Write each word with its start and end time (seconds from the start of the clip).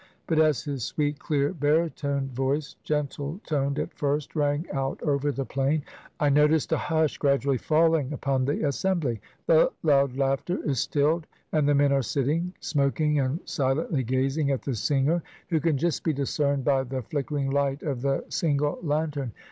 But 0.25 0.39
as 0.39 0.63
his 0.63 0.83
sweet, 0.83 1.19
clear, 1.19 1.53
baritone 1.53 2.29
voice, 2.29 2.75
gentle 2.83 3.39
toned 3.45 3.77
at 3.77 3.93
first, 3.93 4.35
rang 4.35 4.65
out 4.73 4.99
over 5.03 5.31
the 5.31 5.45
plain, 5.45 5.83
I 6.19 6.27
noticed 6.29 6.71
a 6.71 6.77
hush 6.79 7.19
gradually 7.19 7.59
falUng 7.59 8.11
upon 8.11 8.45
the 8.45 8.67
assembly. 8.67 9.21
The 9.45 9.71
loud 9.83 10.17
laughter 10.17 10.57
is 10.67 10.79
stilled, 10.79 11.27
and 11.51 11.69
the 11.69 11.75
men 11.75 11.91
are 11.93 12.01
sitting 12.01 12.51
smoking 12.61 13.19
and 13.19 13.41
silently 13.45 14.01
gazing 14.03 14.49
at 14.49 14.63
the 14.63 14.73
singer, 14.73 15.21
who 15.51 15.59
can 15.59 15.77
just 15.77 16.01
be 16.03 16.13
discerned 16.13 16.65
by 16.65 16.81
the 16.81 17.03
flickering 17.03 17.51
light 17.51 17.83
of 17.83 18.01
the 18.01 18.23
single 18.27 18.79
lantern. 18.81 19.33